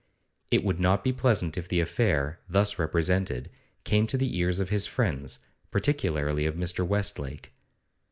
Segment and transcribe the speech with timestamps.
[0.49, 3.51] It would not be pleasant if the affair, thus represented,
[3.83, 5.37] came to the ears of his friends,
[5.69, 6.83] particularly of Mr.
[6.83, 7.51] Westlake.